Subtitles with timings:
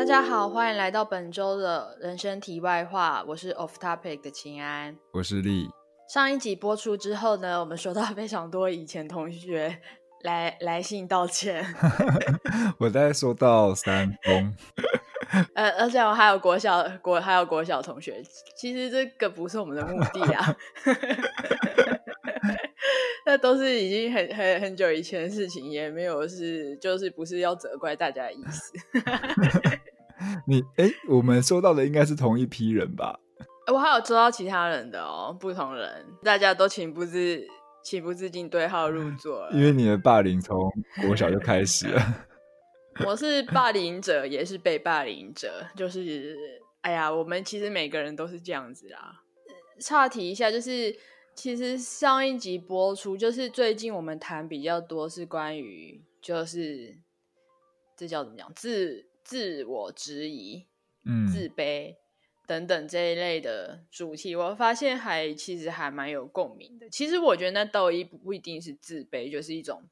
[0.00, 3.22] 大家好，欢迎来到本周的人生题外话。
[3.28, 5.68] 我是 Off Topic 的秦安，我是丽。
[6.08, 9.78] 上一集播出之后呢，我们收到非常多以前同学
[10.22, 11.62] 来来信道歉。
[12.80, 14.56] 我大概收到三封。
[15.52, 18.22] 呃，而且我还有国小国还有国小同学，
[18.56, 20.56] 其实这个不是我们的目的啊。
[23.26, 28.72] 那都是已经很很很久以前的事情，也没有是就是不是要责怪大家的意思。
[30.46, 33.18] 你哎、欸，我们收到的应该是同一批人吧？
[33.72, 37.46] 我还有收到其他人的哦，不同人，大家都情不自
[37.84, 39.52] 情不自禁对号入座了。
[39.52, 40.58] 因为你的霸凌从
[41.02, 42.02] 国小就开始了。
[43.06, 46.36] 我是霸凌者，也是被霸凌者，就是
[46.80, 49.22] 哎呀，我们其实每个人都是这样子啦。
[49.80, 50.96] 岔题一下，就是。
[51.32, 56.98] 其实上一集播出，就是最近我们谈比较多是关于，就是
[57.96, 60.66] 这叫怎么讲，自自我质疑、
[61.04, 61.94] 嗯、自卑
[62.48, 64.34] 等等这一类的主题。
[64.34, 66.90] 我发现还其实还蛮有共鸣的。
[66.90, 69.84] 其实我觉得那斗一不一定是自卑，就是一种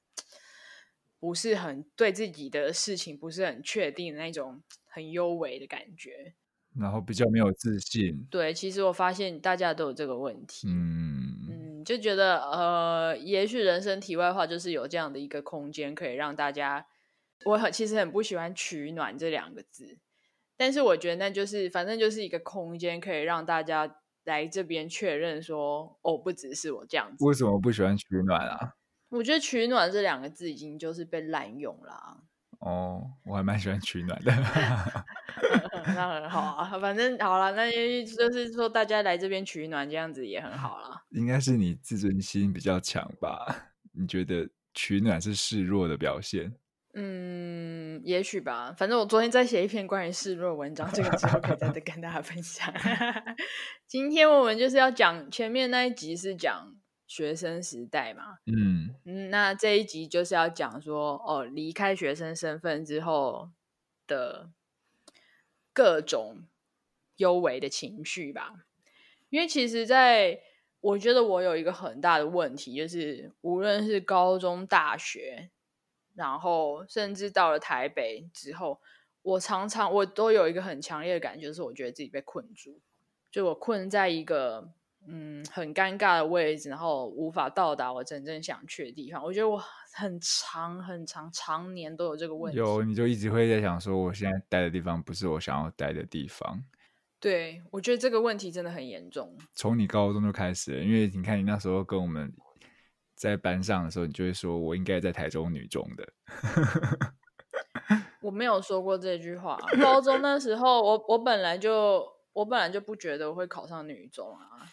[1.21, 6.35] 不是很对自己的事情不是很确定的那种很幽微的感觉。
[6.77, 8.27] 然后比较没有自信。
[8.29, 10.67] 对，其实我发现大家都有这个问题。
[10.69, 16.87] 嗯嗯，就觉得呃，也许人生题外话就是有这样的一个空间，可以让大家。
[17.45, 19.99] 我很其实很不喜欢“取暖”这两个字，
[20.57, 27.25] 但是我觉得那就是反正就是一个空间，可以让大家来这边确认说，哦，不只是我这样子。
[27.25, 28.75] 为什么不喜欢“取暖”啊？
[29.11, 32.25] 我觉得“取暖”这两个字已经就是被滥用了。
[32.61, 34.33] 哦，我还蛮喜欢取暖的。
[35.95, 37.71] 那很好啊，反正好了，那
[38.05, 41.05] 就是说大家来这边取暖，这样子也很好啦。
[41.11, 43.71] 应该是你自尊心比较强吧？
[43.93, 46.53] 你觉得取暖是示弱的表现？
[46.95, 48.75] 嗯，也许吧。
[48.77, 52.73] 反正我昨天在写一篇关于示弱的文章，这个之后可以再 跟大家分享。
[53.87, 56.75] 今天我们就是要讲前面那一集是讲
[57.07, 63.51] 学生时代嘛，嗯嗯，那这一集就是要讲说哦，离开学生身份之后
[64.07, 64.51] 的。
[65.75, 66.49] 各种
[67.19, 68.53] 幽微的情绪吧，
[69.29, 70.41] 因为其实，在
[70.81, 75.51] 我觉得我有一个很大的问题，就是无论是高中、大学，
[76.19, 78.79] 然后甚至到了台北之后，
[79.23, 82.81] 我常常我都有一个很强烈的感觉，就是我觉得自己被困住，
[83.31, 84.69] 就我困在一个
[85.07, 89.23] 嗯很尴尬的位置，然后无法到达我真正想去的地方。
[89.23, 89.63] 我觉得我。
[89.91, 92.59] 很长很长，常年都有这个问题。
[92.59, 96.63] 有，你就一直会在想说，我现在待的地方不是我想要待的地方。
[97.19, 99.37] 对，我觉得这个问题真的很严重。
[99.55, 102.33] 从你高中就开始了，因为你看你那时候跟我们
[103.19, 106.09] 在班上的时候，你就会说我应该在台中女中的。
[108.23, 109.59] 我没有说过这句话。
[109.83, 114.65] 高中那时候，我我本来就我本来就不觉得我会考上女中啊，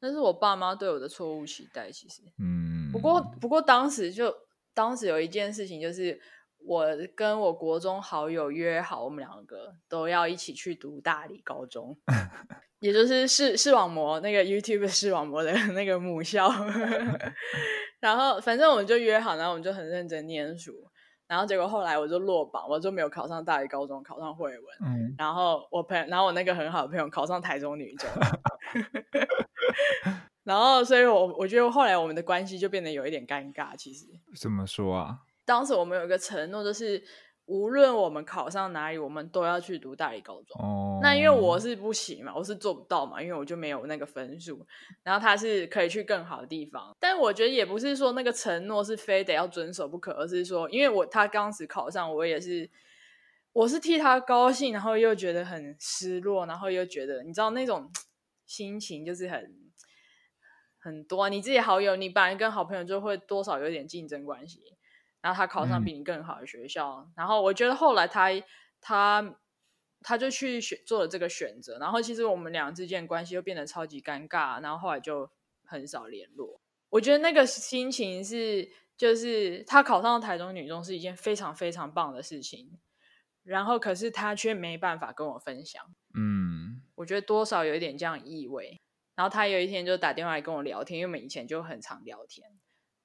[0.00, 1.90] 那是我爸妈对我的错误期待。
[1.90, 4.32] 其实，嗯，不过不过当时就。
[4.74, 6.16] 当时有一件事情，就是
[6.64, 11.98] 我跟我国中好友约好，我们两个都要一起去读大理高中，
[12.78, 16.48] 也就是视视网膜那个 YouTube 视网膜的 那个母校。
[18.00, 20.72] 然后反正我们就约好，然后我们就很认真念书。
[21.26, 24.64] 然后结果后来我就落榜，我就没有考上大理高中，考上惠文。
[24.80, 25.14] 嗯。
[25.18, 28.08] 然后我朋友，然后我那个很好的朋友考上台中女中。
[30.44, 33.76] 然后，所以我我觉得后来我们的关系就变得有一点尴尬。
[33.76, 34.06] 其实
[34.40, 35.18] 怎么说啊？
[35.44, 37.02] 当时我们有一个承诺，就是
[37.48, 40.60] 无论我们考上哪里，我们都要去读大理高中。
[40.60, 41.00] 哦。
[41.02, 44.66] 那因为我是不行嘛，我是做不到嘛，因为我就没有那个分数。
[45.02, 52.70] 然后他是可以去更好的地方，但我觉得也不是说那个承诺是非得要遵守不可，而是说，因为我他当时考上，我也是
[53.52, 57.90] 我是替他高兴，然后又觉得很失落，然后又觉得你知道那种
[58.46, 59.68] 心情就是很。
[60.80, 64.62] 很多啊，你自己好友，你本来跟好朋友就会多少有点竞争关系。
[65.20, 68.30] 然后他考上比你更好的学校，嗯、然后我觉得后来他
[68.80, 69.36] 他
[70.00, 75.30] 他就去选做了这个选择，然后其实我们俩之间关系又变得超级尴尬，然后后来就
[75.64, 76.60] 很少联络。
[76.90, 82.78] 我觉得那个心情是，就是他考上台中女中是一件非常非常棒的事情，
[83.42, 85.82] 然后可是他却没办法跟我分享。
[86.14, 88.80] 嗯，我觉得多少有一点这样意味。
[89.16, 92.48] 然后他有一天就打电话来跟我聊天，因为我们以前就很常聊天。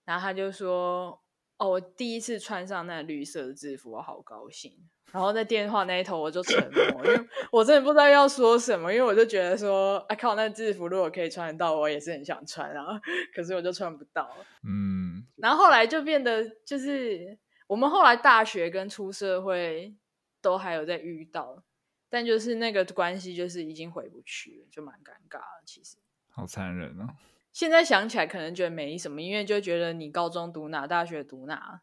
[0.05, 1.19] 然后他就说
[1.63, 4.73] ：“哦，我第一次穿上那绿色的制服，我好高兴。”
[5.13, 12.99] 然后在电话那一头我就沉默，因为 我真的不知道要说什么，因为我就觉得说：“哎靠，那制服如果可以穿得到，我也是很想穿啊。
[13.33, 14.29] ”可是我就穿不到。
[14.67, 15.25] 嗯。
[15.37, 17.37] 然后后来就变得就是
[17.67, 19.95] 我们后来大学跟出社会
[20.41, 21.63] 都还有在遇到，
[22.09, 25.63] 但就是那个关系就是已经回不去了，就蛮尴尬的。
[25.65, 25.95] 其实
[26.29, 27.07] 好残忍哦。
[27.53, 31.81] 现在想起来可能觉得没什么，因为就觉得你高中读哪，大学读哪，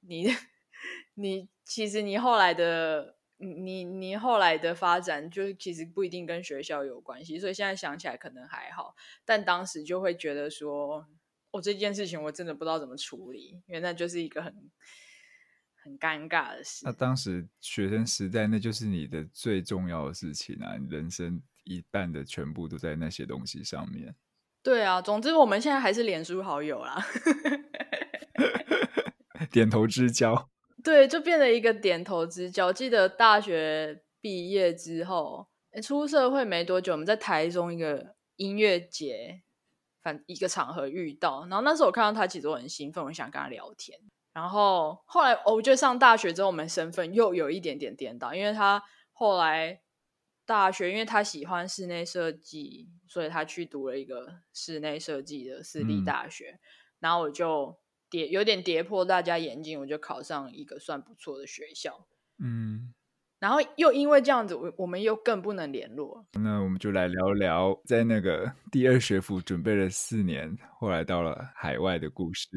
[0.00, 0.26] 你
[1.14, 11.06] 你其实你后来的你你后来的发展就是其实不一定跟学校有关系，所以现在想起来可能还好，但当时就会觉得说，
[11.52, 14.70] 我、哦、这件事情我真的不知道怎么处理，因为那就是一个很。
[15.84, 16.82] 很尴尬的事。
[16.84, 20.76] 那当时学生时代，那就是你的最重要的事情啊！
[20.76, 24.14] 你人生一半的全部都在那些东西上面。
[24.62, 27.04] 对啊，总之我们现在还是脸书好友啦，
[29.50, 30.48] 点头之交。
[30.84, 32.72] 对，就变了一个点头之交。
[32.72, 35.48] 记得大学毕业之后，
[35.82, 39.42] 出社会没多久，我们在台中一个音乐节，
[40.02, 43.98] 反一个场合遇到，然后那时候我看到他，其实我很兴奋，我想跟他聊天。
[44.32, 48.82] 然后后来，我觉得上大学之后，我们身份又有一点点颠倒，因为他
[49.12, 49.80] 后来
[50.44, 56.50] 大学，因为他喜欢室内设计，所以他去读了一个室内设计的私立大学。
[56.50, 56.60] 嗯、
[57.00, 57.78] 然后我就
[58.10, 62.06] 跌，有点跌破大家眼镜，我就考上一个算不错的学校。
[62.42, 62.92] 嗯，
[63.38, 66.26] 然后又因为这样子，我我们又更不能联络。
[66.32, 72.48] 那我们就来聊聊，在那个第二学府准备了四年，后来到了海外的故事。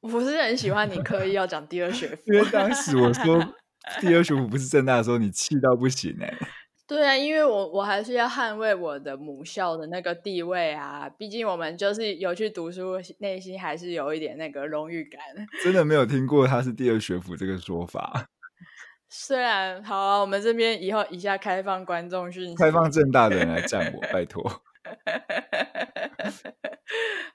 [0.00, 3.54] 我不是很喜欢你刻意要讲第二学府，因为当时我说
[4.00, 6.48] 第二学府不是正大的时候，你气到不行哎、欸。
[6.88, 15.20] 对啊，因为我我还是要捍卫我的母校的那个地位啊，毕竟我们就是有去读书，内心还是有一点那个荣誉感。
[15.64, 18.28] 真的没有听过他是第二学府这个说法。
[19.10, 24.44] 虽然好啊，我们这边以后以下开放观众讯息，开放正大的人来战我， 拜托。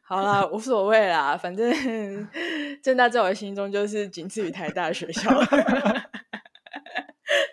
[0.03, 2.29] 好啦，无所谓啦，反正
[2.81, 5.29] 正大在我心中就是仅次于台大的学校。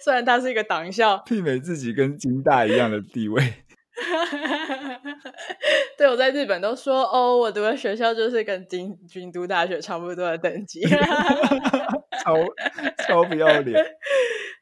[0.02, 3.42] 虽然他是一个党校，媲美自己跟金大一样的地位。
[5.98, 10.80] 对，我在日本都说哦，我读的学校就是跟京京都大学差不多的等级。
[12.22, 12.36] 超
[13.06, 13.84] 超不要脸。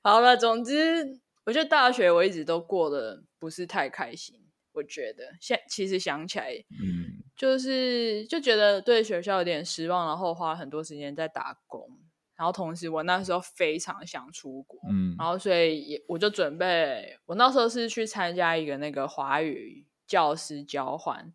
[0.02, 4.37] 好了，总之，我觉得大学我一直都过得不是太开心。
[4.72, 11.88] 我觉得现其实想起来，嗯，就是就觉得对学校有点失望，然后花了很多时间在打工，
[12.36, 21.32] 然后同时我那时候非常想出国，嗯，然后所以也我就准备，我那时候是去参加一个那个华语教师交换，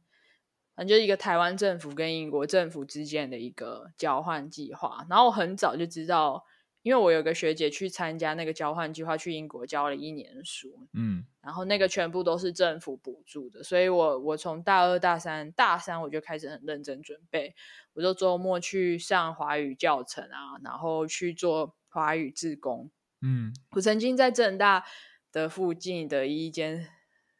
[0.75, 6.45] 反正就是一个台湾政府跟英国政府之间的一个交换计划，然后我很早就知道。
[6.83, 17.53] 因为我有个学姐去参加那个交换计划，去英国教了一年书，嗯，然后那个全部都是政府补助的，所以我我从大二、大三、大三我就开始很认真准备，
[17.93, 22.89] 我就周末去上华语教程啊，然后去做华语志工，
[23.21, 24.83] 嗯，我曾经在正大
[25.31, 26.87] 的附近的一间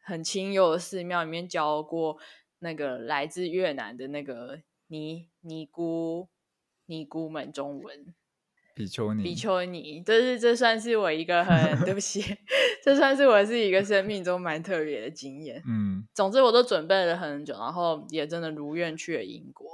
[0.04, 2.18] 很清幽的寺庙里面教过
[2.60, 6.28] 那个来自越南的那个尼尼姑
[6.86, 8.14] 尼姑们中文。
[8.74, 12.22] 比丘尼，比丘尼，这是这算是我一个很对不起，
[12.82, 15.62] 这算是我是一个生命中蛮特别的经验。
[15.66, 19.66] 嗯，总之我都准备了很久，然后也真的如愿去了英国，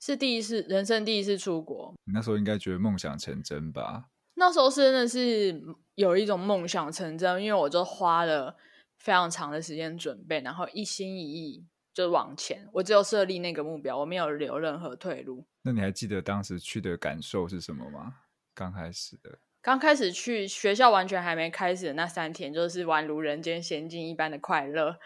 [0.00, 1.94] 是第一次人生第一次出国。
[2.04, 4.06] 你那时候应该觉得梦想成真吧？
[4.34, 5.62] 那时候真的是
[5.94, 8.54] 有一种梦想成真，因为我就花了
[8.98, 12.68] 非常长的时间准备，然后一心一意就往前。
[12.74, 15.44] 我只有设立那个目标，我没有留任何退路。
[15.62, 18.14] 那你还记得当时去的感受是什么吗？
[18.56, 24.96] 刚开始的，刚开始去学校完全还没开始的那三天，就是宛如人间仙境一般的快乐，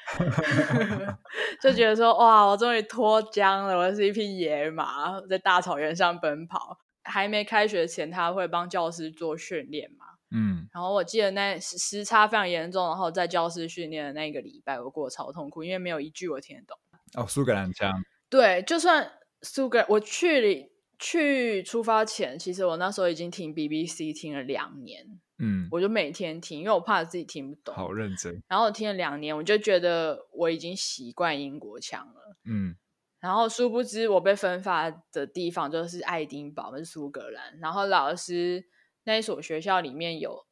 [1.61, 6.79] 就觉得说哇，我终于脱缰了，我是一匹野马，在大草原上奔跑。
[7.03, 16.79] 还没开学前，他会帮教师做训练嘛，嗯，然后我记得那时差非常严重，然后在教师训练的那一个礼拜，我过得超痛苦，因为没有一句我听得懂。
[17.15, 17.91] 哦，苏格兰腔，
[18.29, 19.11] 对，就算
[19.43, 20.71] 苏格，我去了。
[21.01, 27.75] 去出发前，其实我那时候已经听 BBC 听了两年，嗯，我就每天听，因为我怕自己听不懂。
[27.75, 28.43] 好认真。
[28.47, 32.77] 然后我听了两年，我就觉得我已经习惯英国腔了，嗯。
[33.19, 37.59] 然后殊不知，我被分发的地方就是爱丁堡，是苏格兰。
[37.61, 38.67] 然后老师
[39.05, 40.47] 那一所学校里面有，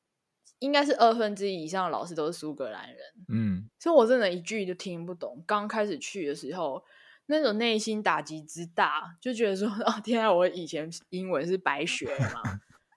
[0.60, 3.68] 应该是二分之一以上的老师都是苏格兰人，嗯。
[3.78, 5.44] 所以我真的一句都听不懂。
[5.46, 6.82] 刚开始去的时候。
[7.28, 12.42] 那种内心打击之大，就觉得说：“哦，天啊，我以前英文是白学嘛，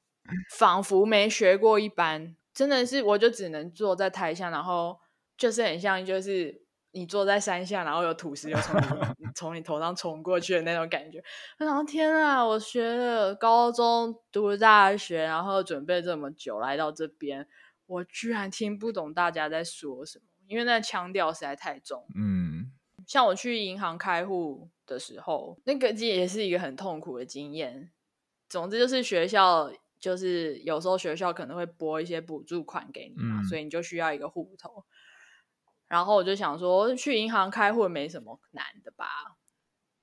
[0.58, 5.00] 仿佛没学过一般。”真的是，我就只能坐在台下，然后
[5.38, 8.86] 就是很像，就是你坐在山下，然后有土石又从你
[9.36, 11.24] 从你头上冲过去的那种感觉。
[11.58, 17.48] 然后，天啊，我学了高中读大学，然后准备这么久来到这边，
[17.86, 22.06] 我居然听不懂大家在说什么，因为那腔调实在太重。
[22.16, 22.41] 嗯，
[23.12, 27.92] 像我去银行开户的时候，那个也是一个很痛苦的经验。
[28.48, 34.86] 总之就是学校，就是有时候学校可能会拨一些补助款给你嘛，嗯、所以你就需要一个户头。
[35.90, 39.06] 然后我就想说，去银行开户没什么难的吧？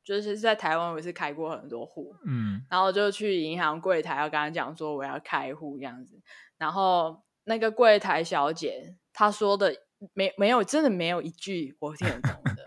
[0.04, 6.20] 就是在台湾我也是开过很多户，嗯，然后就去银行柜台要跟他讲说我要开户这样子，
[6.58, 7.22] 然后。
[7.44, 9.74] 那个柜台小姐她说的
[10.12, 12.57] 没没有真的没有一句我听得懂的，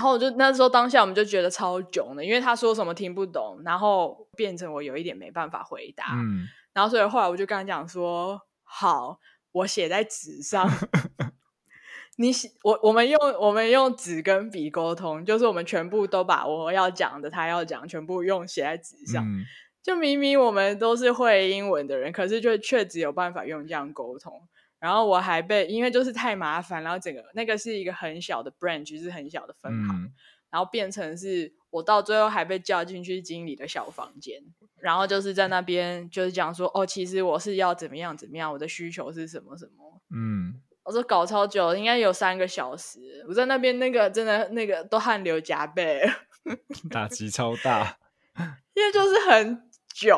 [0.00, 9.18] 然后我就那时候当下我们就觉得超囧的，因为他说什么听不懂，然后变成我有一点没办法回答，嗯，然后所以后来我就跟他讲说，好，
[9.52, 10.66] 我写在纸上，
[12.16, 19.22] 你写我我们用我们用纸跟笔沟通，就是我们全部都把我要讲的他要讲全部用写在纸上。
[19.22, 19.44] 嗯
[19.82, 24.46] 就明明我们都是会英文的人，可是就却只有办法用这样沟通。
[24.80, 30.12] 然后我还被，因为就是太麻烦，然后整个那个是一个很小的 branch，是很小的分行，嗯、
[30.50, 34.42] 然后变成是我到最后还被叫进去经理的小房间，
[34.80, 40.00] 然后就是在那边就是讲说，哦，其实我是要怎么样怎么样，我的需求是什么什么。
[40.10, 46.10] 嗯，我说搞超久，应该有三个小时，我在那边那个真的那个都汗流浃背，
[46.90, 47.98] 打击超大，
[48.74, 49.70] 因为就是很。
[49.92, 50.16] 囧，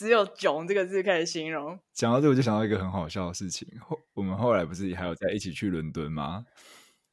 [0.00, 1.78] 只有“囧”这个字可以形容。
[1.92, 3.68] 讲到这，我就想到一个很好笑的事情。
[3.78, 6.46] 后我们后来不是还有在一起去伦敦吗？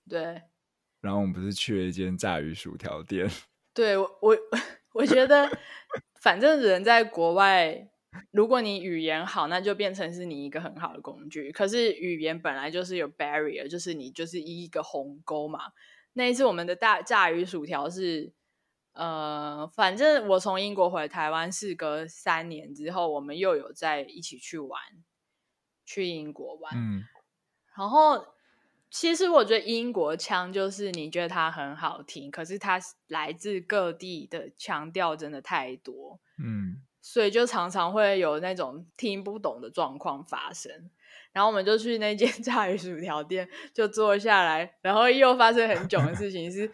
[0.09, 0.41] 对。
[1.01, 3.29] 然后我们不是去了一间炸鱼薯条店？
[3.75, 4.37] 对，我我
[4.95, 5.49] 我觉得，
[6.21, 7.89] 反正人在国外，
[8.31, 11.51] 如果你语言好，那就变成是你一个很好的工具。
[11.51, 15.59] 可是语言本来就是有 barrier，就是你就是一个鸿沟嘛。
[16.13, 18.31] 那一次我们的大炸鱼薯条是。
[18.97, 24.81] 呃，反正我从英国回台湾，事隔三年之后，我们又有在一起去玩，
[25.85, 26.73] 去英国玩。
[26.75, 27.03] 嗯，
[27.77, 28.25] 然后
[28.89, 40.89] 其实我觉得英国腔就是你觉得它很好听，可是它来自各地的腔调真的太多，嗯，所以就常常会有那种听不懂的状况发生。
[41.33, 46.71] 然后我们就去那间 炸鱼薯条店，就坐下来，然后又发生很囧的事情是。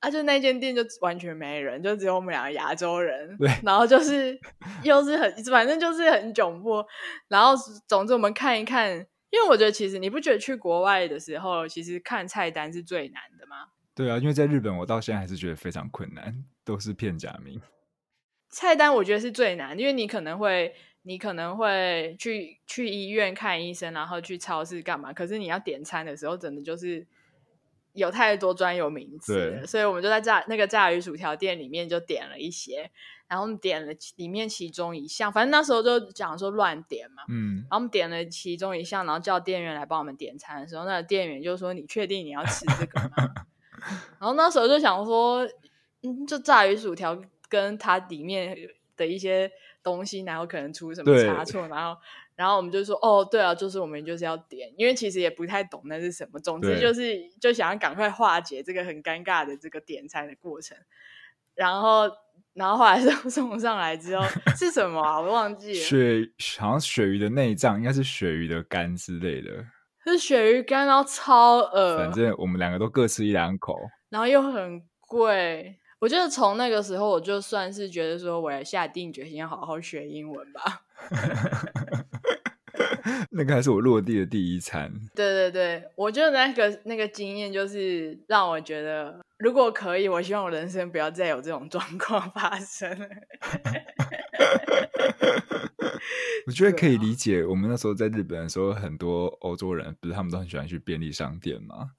[0.00, 3.36] 啊，就那间店就完全没人，就只有我们两个亚洲人。
[3.38, 4.38] 对，然后就是
[4.82, 6.86] 又是很，反正就是很窘迫。
[7.28, 7.54] 然后
[7.88, 8.90] 总之我们看一看，
[9.30, 13.68] 因为我觉得其实你不觉得去国外的时候，其实看菜单是最难的吗？
[13.94, 17.58] 对啊，因为在日本我到现在还是觉得非常困难，都是片假名。
[18.50, 25.14] 菜单我觉得是最难，因为你可能会，你可能会去去医院看医生，然后去超市干嘛？
[25.14, 27.06] 可是你要点餐的时候，真的就是。
[27.96, 32.90] 有太多专有名词，所以我们就在炸那个炸鱼薯条店里面就点了一些，
[33.26, 43.32] 然后我们点了里面其中一项，反正那时候就讲说乱点嘛，嗯，然后我们点了其中一项，然后叫店员来帮我们点餐的时候，那个店员就说：“你确定你要吃这个吗？”
[44.20, 45.44] 然后那时候就想说，
[46.02, 48.56] 嗯，就炸鱼薯条跟它里面
[48.96, 49.50] 的一些
[49.82, 52.00] 东西，然后可能出什么差错，然后。
[52.36, 60.76] 然后我们就说，哦，对啊，就是我们就是要点，因为其实也不太懂那是什么，总之就是就想要赶快化解这个很尴尬的这个点餐的过程。
[61.54, 62.02] 然后，
[62.52, 64.22] 然后后来 送送上来之后
[64.54, 65.18] 是什么啊？
[65.18, 65.80] 我忘记了。
[65.80, 69.50] 鳕好像鳕鱼的内脏，应该是鳕鱼的肝之类的。
[70.04, 71.96] 是鳕鱼肝，然后超恶。
[71.96, 73.74] 反正我们两个都各吃一两口，
[74.10, 75.78] 然后又很贵。
[75.98, 80.82] 我觉得从那个时候，我就算是觉得说，我要下定决心要好好学英文吧。
[83.30, 84.92] 那个还是我落地的第一餐。
[85.14, 92.90] 对对对，我觉得那个那个经验就是让我觉得，如果可以，我希望我人生不要再有这种状况发生。
[96.46, 101.90] 我觉得可以理解，我们那时候在日本的时候，很多欧洲人不是他们都很喜欢去便利商店吗？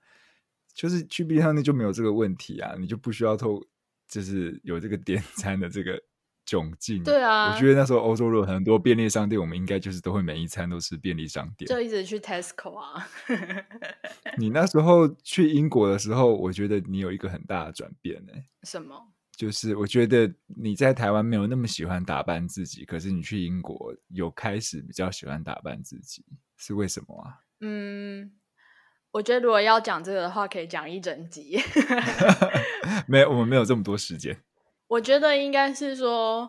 [0.73, 3.61] 就是去便利商店就没有这个问题啊，你就不需要透，
[4.07, 6.01] 就是有这个点餐的这个。
[6.49, 13.05] 窘境，对啊，我觉得那时候欧洲有很多便利商店，我们应该就是都会每一餐都吃便利商店，就一直去 Tesco 啊。
[14.39, 18.31] 你那时候去英国的时候，我觉得你有一个很大的转变呢。
[18.63, 18.95] 什么？
[19.35, 26.23] 就是我觉得你在台湾没有那么喜欢打扮自己，可是你去英国有开始比较喜欢打扮自己，
[26.55, 27.41] 是为什么啊？
[27.59, 28.31] 嗯，
[29.17, 31.57] 我觉得如果要讲这个的话，可以讲一整集。
[33.09, 34.39] 没有，我们没有这么多时间。
[34.88, 36.47] 我觉得应该是说，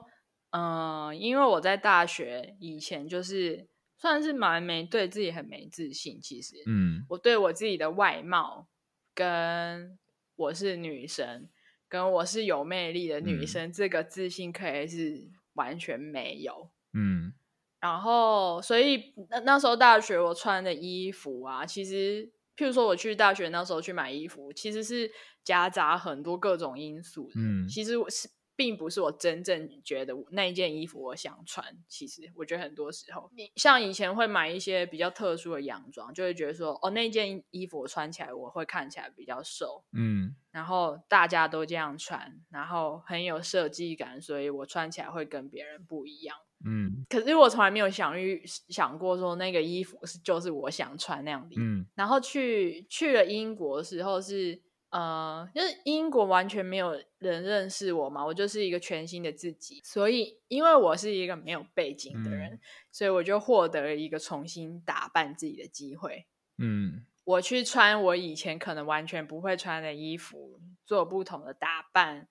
[0.50, 6.20] 嗯、呃，因为我在大学以前就是算是蛮没对自己很没自信。
[6.20, 8.68] 其实，嗯，我对我自己的外貌，
[9.14, 9.98] 跟
[10.36, 11.48] 我是女生，
[11.88, 16.70] 跟我是有魅力的女生，嗯、这个自信可以是完全没有。
[16.92, 17.32] 嗯，
[17.80, 25.08] 然后所以那那时候大学我穿的衣服啊，其实譬如说我去大学那时候去买衣服，其实是
[25.44, 27.30] 夹杂很多各种因素。
[27.36, 28.28] 嗯，其实我是。
[28.58, 31.64] 并不是我真正觉得那一件衣服我想穿。
[31.86, 47.04] 其实我觉得很多时候，你像以前会买一些比较特殊的洋装，就会觉得说，哦，那件衣服我穿起来我会看起来比较瘦，嗯，然后大家都这样穿，然后很有设计感，所以我穿起来会跟别人不一样，嗯。
[47.08, 51.86] 可是我从来没有想遇想过说那个衣服是就是我想穿那样的，嗯。
[51.94, 54.62] 然后去去了英国的时候是。
[54.90, 62.60] 呃，就是英国完全没有人认识我嘛，我就是一个全新的自己，所以因为我是一个没有背景的人，嗯、
[62.90, 66.24] 所以我就获得了一个重新打扮自己的机会。
[66.56, 72.26] 嗯，我去穿我以前可能完全不会穿的衣服，做不同的打扮，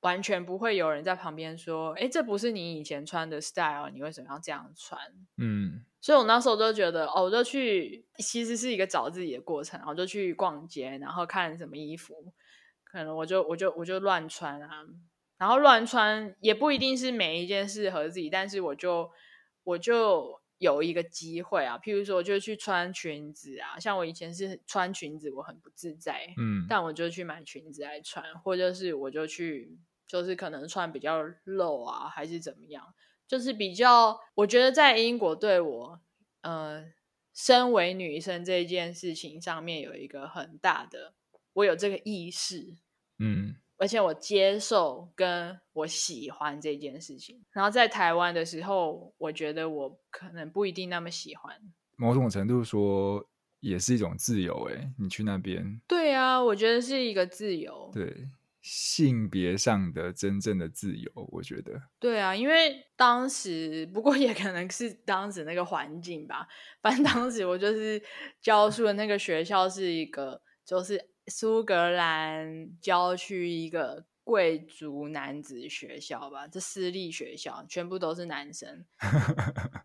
[0.00, 5.00] 完全不会有人在旁边说：“哎，这不是你以前穿的 style，你为什么要这样穿？”
[5.38, 5.84] 嗯。
[6.02, 12.32] 所以我那时候就觉得，哦，我就去，其实是一个找自己的过程，然后就去逛街，然后看什么衣服，
[12.84, 14.82] 可能我就我就我就乱穿啊，
[15.36, 19.10] 然后乱穿也不一定是每一件适合自己，但是我就
[19.62, 29.76] 我就有一个机会啊，譬如说我就去穿裙子啊，像我以前是穿裙子我很不自在，嗯，但我就去买裙子来穿，或者是我就去
[30.10, 32.92] 就是可能穿比较露啊，还是怎么样。
[33.28, 36.00] 就是比较，我觉得在英国对我，
[36.40, 36.84] 呃，
[37.32, 41.14] 身为女生这件事情上面有一个很大的，
[41.52, 42.74] 我有这个意识，
[43.20, 47.44] 嗯，而且我接受跟我喜欢这件事情。
[47.52, 51.56] 然后在台湾的时候，我觉得我可能不一定那么喜欢。
[51.94, 53.24] 某种程度说，
[53.60, 54.64] 也是一种自由。
[54.64, 57.92] 诶，你去那边，对啊，我觉得是一个自由。
[57.94, 58.28] 对。
[58.62, 66.46] 性别上的真正的自由，我觉得对啊，因为当时不过也可能是当时那个环境吧。
[66.82, 68.02] 反正当时我就是
[68.40, 78.84] 教书的那个学校是一个，就是苏格兰郊区一个贵族男子学校吧，这私立学校全部都是男生。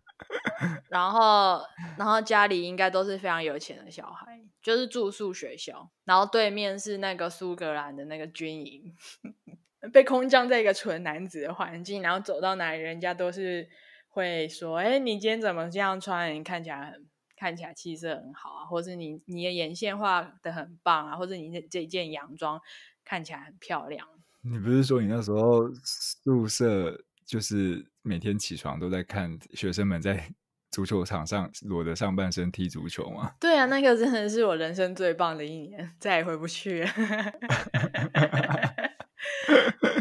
[0.90, 1.62] 然后，
[1.98, 5.90] 然后家里应该都是非常有钱的小孩，就是住宿学校。
[6.04, 8.96] 然后对面是那个苏格兰的那个军营，
[9.92, 12.02] 被空降在一个纯男子的环境。
[12.02, 13.68] 然后走到哪里，人家都是
[14.10, 16.34] 会说：“哎，你今天怎么这样穿？
[16.34, 22.62] 你看起来很，看起来气色很好啊，或是你你的眼线画的很棒啊，或者你这这件洋装
[23.04, 24.08] 看起来很漂亮。”
[24.48, 30.32] 你不是说你那时候宿舍就是每天起床都在看学生们在
[30.76, 33.32] 足球场上裸着上半身踢足球吗？
[33.40, 36.90] 对啊，那个真的是我人生最棒的一年，再也回不去了。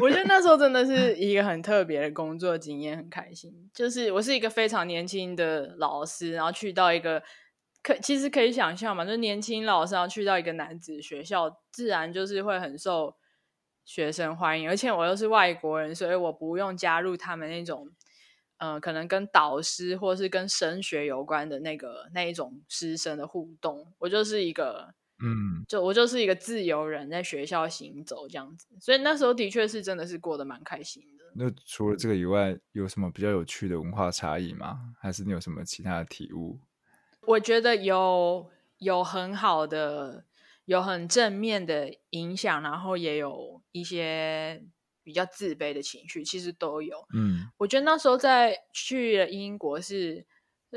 [0.03, 3.71] 我觉得那时候真的是一个很特别的工作经验，很开心。
[3.73, 7.23] 就是我是一个非常年轻的老师，然后去到一个
[7.81, 13.15] 可其实可以想象嘛，就是年轻老师然后去到一个男子学校，自然就是会很受
[13.85, 17.89] 学生欢迎，而且我又是外国人，所以我不用加入他们那种。
[18.59, 31.25] 嗯、呃，可能跟导师或是跟升学有关的那个那一种师生的互动，我就是一个，嗯，就我就是一个自由人，在学校行走这样子，所以那时候的确是真的是过得蛮开心的。
[31.35, 34.95] 那除了这个以外，有什么比较有趣的文化差异吗？
[35.01, 36.61] 还是你有什么其他的体悟？
[37.23, 40.25] 我觉得有有很好的，
[40.65, 44.63] 有很正面的影响，然后也有一些。
[45.05, 50.27] 比较自卑的情绪其实都有，嗯，我觉得那时候在去了英国是，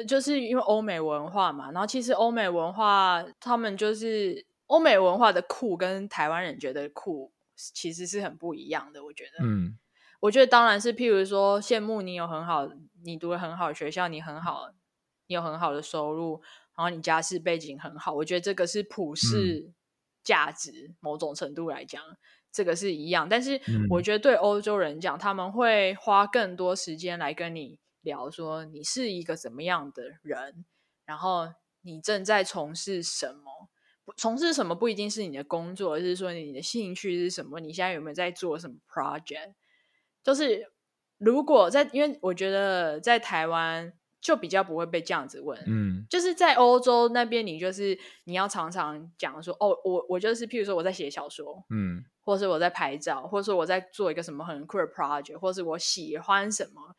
[0.06, 9.80] 就是因为欧美文化嘛，然后其实欧美文化他们就是欧美文化的酷跟台湾人觉得酷其实是很不一样的，我觉得，嗯，
[10.20, 12.70] 我觉得当然是譬如说羡慕你有很好，
[13.04, 14.72] 你读了很好的学校，你很好，
[15.28, 16.42] 你有很好的收入，
[16.76, 19.72] 然后你家世背景很好，我觉得这个是普世
[20.22, 22.04] 价值，嗯，某种程度来讲。
[22.58, 30.66] 这个是一样，但是我觉得对欧洲人讲，嗯，他们会花更多时间来跟你聊，说你是一个怎么样的人，
[31.06, 31.50] 然后
[31.84, 33.70] 你正在从事什么，
[34.18, 39.54] 从事什么不一定是你的工作，而是说你的兴趣是什么，你现在有没有在做什么 project？
[40.24, 40.72] 就是
[41.20, 43.94] 如果在，因为我觉得在台湾
[44.28, 52.04] 就比较不会被这样子问，嗯，就是在欧洲那边，你就是你要常常讲说，哦，我我就是，譬如说我在写小说，嗯。
[52.28, 56.94] 或是我在拍照，或是我在做一个什么很酷的 project，或是我喜欢什么，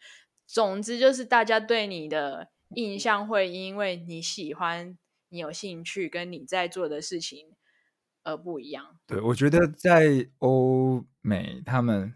[0.47, 4.97] 总之就是大家对你的印象会因为你喜欢、
[5.29, 7.49] 你有兴趣跟你在做的事情
[8.25, 8.99] 而不一样。
[9.07, 12.15] 对，我觉得在欧美，他们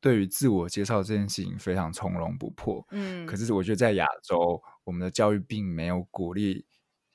[0.00, 2.86] 对于自我介绍这件事情非常从容不迫。
[2.90, 6.66] 嗯，可是我觉得在亚洲，我们的教育并没有鼓励，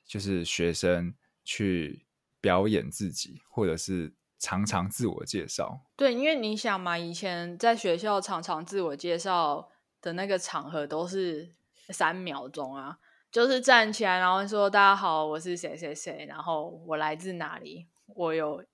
[0.04, 2.04] 就是学生去
[2.40, 5.80] 表演自己，或者是常常自我介绍。
[5.96, 9.68] 对，因为你想嘛，以前在学校常常自我介绍
[10.00, 11.54] 的那个场合都是
[11.88, 12.98] 三秒钟啊，
[13.30, 18.64] 就是站起来，然后说：“大家好，我是谁谁谁，然后我来自哪里，我有。”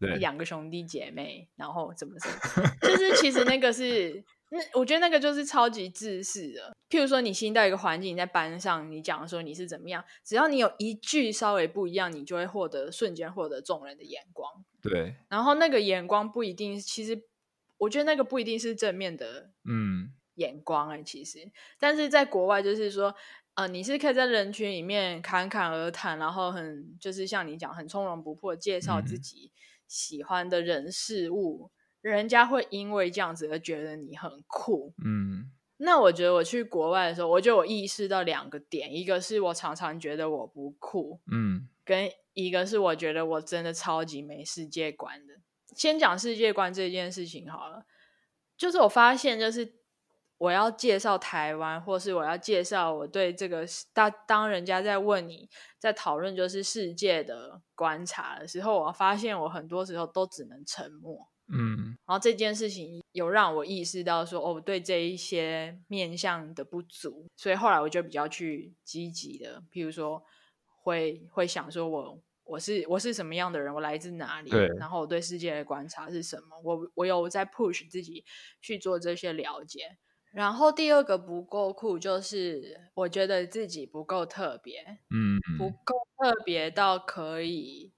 [0.00, 2.30] 对，两个兄弟姐妹，然后怎么怎
[2.62, 6.74] 么， 就是其实那个是那，我觉得那个就是超级自私的。
[6.88, 14.64] 譬如说，你新到一个环境，你在班上，你讲说你是怎么样，只要你有一句稍微不一样，你就会获得瞬间获得众人的眼光。
[14.80, 17.20] 对，然后那个眼光不一定，其实
[17.78, 23.12] 我觉得那个不一定是正面的，嗯，眼光哎，其实，但是在国外就是说，
[23.54, 29.50] 呃，你是可以在人群里面侃侃而谈，然后很就是像你讲，很从容不迫介绍自己。
[29.52, 31.70] 嗯喜欢的人事物，
[32.00, 34.94] 人家会因为这样子而觉得你很酷。
[35.04, 45.34] 嗯，那我觉得我去国外的时候，我就有意识到两个点，一个是我常常觉得我不酷，嗯，跟一个是我觉得我真的超级没世界观的。
[45.74, 47.84] 先讲世界观这件事情好了，
[48.56, 49.76] 就是我发现就是。
[50.38, 61.28] 我要介绍台湾，或是我要介绍我对这个当当人家在问你在讨论就是世界的观察的时候，我发现我很多时候都只能沉默。
[61.48, 70.20] 嗯，然后这件事情有让我意识到说，哦，对这一些面向的不足，所以后来我就比较去积极的，譬如说
[70.82, 78.24] 会会想说我我是我是什么样的人，我来自哪里，然后我对世界的观察是什么，我我有在 push 自己
[78.60, 79.96] 去做这些了解。
[80.36, 87.90] 然后第二个不够酷，就是我觉得自己不够特别，嗯，不够特别到可以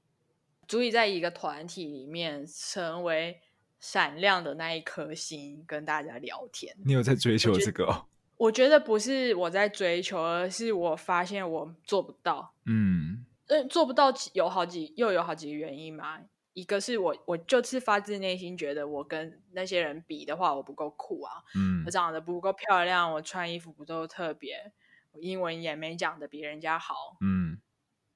[0.68, 3.40] 足以在一个团体里面成为
[3.80, 6.76] 闪亮的那一颗星，跟大家聊天。
[6.84, 8.06] 你有在追求这个哦？
[8.36, 12.54] 我，我觉得不是我在追求，而是我发现我做不到。
[12.66, 13.26] 嗯，
[13.68, 16.20] 做不到有好几又有好几个原因嘛。
[16.58, 24.72] 一个是我，我就是发自内心觉得我跟那些人比的话，我不够酷啊，嗯，我长得不够漂亮，我穿衣服不够特别，
[25.12, 27.58] 我英文也没讲的比人家好，嗯，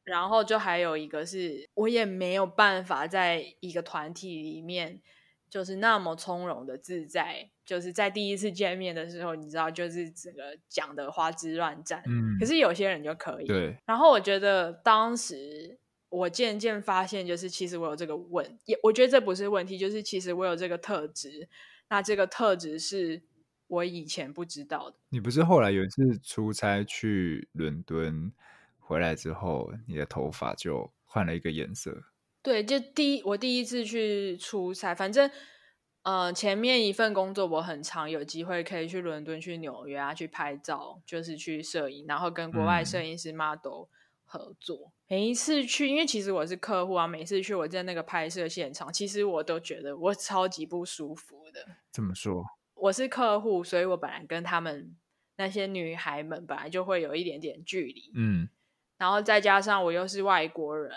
[0.03, 5.01] 然后就还有一个是我也没有办法在一个团体里面
[5.49, 15.79] 就是那么从容的自在，就是在第一次见面的时候，你知道，就是整个讲的花枝乱颤，嗯，可是有些人就可以，对，然后我觉得当时。
[16.13, 21.49] 我渐渐发现，就是其实我有这个问，也我觉得这不是问题，就是其实我有这个特质。
[21.89, 23.23] 那这个特质是
[23.67, 24.97] 我以前不知道的。
[25.09, 28.31] 你不是后来有一次出差去伦敦
[28.79, 32.03] 回来之后，你的头发就换了一个颜色？
[32.43, 35.31] 对，就第一我第一次去出差，反正
[36.03, 43.89] 呃前面一份工作我很常有机会可以去伦敦、去纽约啊，去拍照，就是去摄影，然后跟国外摄影师 model、嗯。
[44.33, 47.07] 合作每一次去，因为其实我是客户啊。
[47.07, 51.67] 每次去我在那个拍摄现场，其实我都觉得我超级不舒服的。
[51.91, 52.43] 怎么说？
[52.75, 54.97] 我是客户，所以我本来跟他们
[55.37, 58.11] 那些女孩们本来就会有一点点距离。
[58.17, 58.49] 嗯，
[58.97, 60.91] 然后再加上我又是外国人，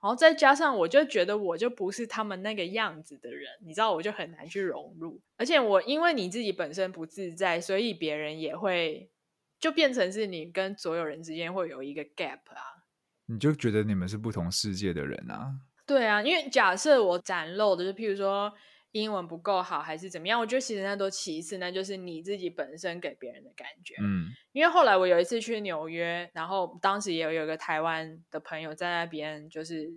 [0.00, 5.20] 然后再加上我就觉得我就不是他们那个样子的人，你知道，我就很难去融入。
[5.36, 9.10] 而且我因为你自己本身不自在，所以别人也会。
[9.58, 12.86] 就变成是你跟所有人之间会有一个 gap 啊，
[13.26, 15.52] 你就觉得你们是不同世界的人啊？
[15.86, 18.52] 对啊，因为假设我展露的，就譬如说
[18.92, 23.94] 英文不够好，还是怎么样，我觉得其实那都其次，那就是你自己本身给别人的感觉。
[24.00, 29.90] 嗯，因为后来我有一次去纽约，然后当时也有有一个台湾的朋友在那边就是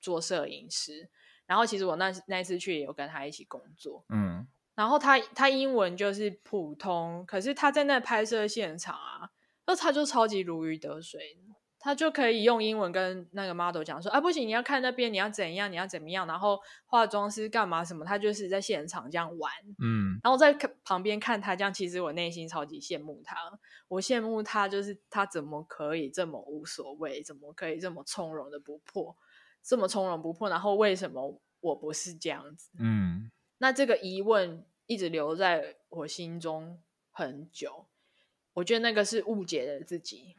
[0.00, 1.08] 做摄影师，
[1.46, 4.04] 然后其实我那那次去也有跟他一起工作。
[4.08, 4.46] 嗯。
[4.76, 9.30] 然后他他英文就是普通，可是他在那拍摄现场啊，
[9.66, 11.38] 那他就超级如鱼得水，
[11.80, 19.50] 他就可以用英文跟那个 model 讲说，啊不行，你要看那边，你要怎样，你要怎么样，然后化妆师干嘛什么，他就是在现场这样玩，
[19.82, 20.52] 嗯，然后在
[20.84, 23.34] 旁边看他这样，其实我内心超级羡慕他，
[23.88, 29.16] 我羡慕他就是他怎么可以这么无所谓，怎么可以这么从容的不破，
[29.62, 33.30] 这么从容不破，然后为什么我不是这样子，嗯。
[33.58, 37.86] 那这个疑问一直留在我心中很久，
[38.54, 40.36] 我觉得那个是误解了自己。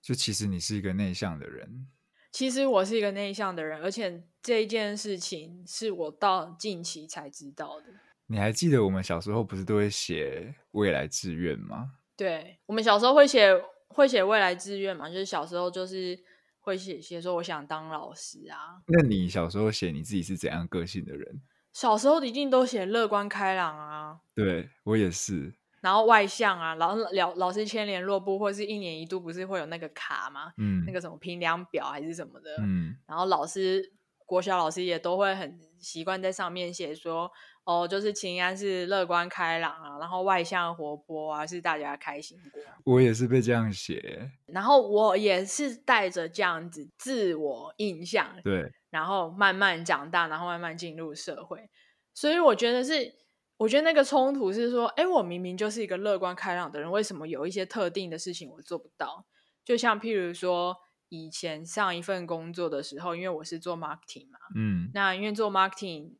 [0.00, 1.88] 就其实你是一个内向的人。
[2.30, 7.86] 其实我是一个内向的人，而且这一件事情是我到近期才知道的。
[8.26, 11.92] 你还记得我们小时候不是都会写未来志愿吗？
[12.16, 13.48] 对，我们小时候会写
[13.88, 16.18] 会写未来志愿嘛，就是小时候就是
[16.58, 18.82] 会写写说我想当老师啊。
[18.88, 21.40] 那你小时候写你自己是怎样个性的人？
[21.74, 24.18] 小时候一定都写乐观开朗啊。
[24.34, 25.52] 对，我也是。
[25.80, 30.52] 然后外向啊，老老老师签联络簿，或是一年一度不是会有那个卡吗？
[30.56, 32.56] 嗯，那个什么评量表还是什么的。
[32.60, 33.92] 嗯，然后老师
[34.24, 37.30] 国小老师也都会很习惯在上面写说，
[37.64, 42.62] 哦，就是秦安是乐观开朗啊，然后外向活泼啊，是大家开心果。
[42.84, 51.68] 我也是被这样写，然后我也是带着这样子自我印象，对，然后慢慢长大，然后慢慢进入社会，
[52.12, 53.14] 所以我觉得是。
[53.56, 59.24] 我觉得那个冲突是说，哎，我明明就是一个乐观开朗的人，为什么有一些特定的事情我做不到？
[59.64, 60.76] 就像譬如说，
[61.08, 66.14] 以前上一份工作的时候，因为我是做 marketing 嘛，嗯，那因为做 marketing，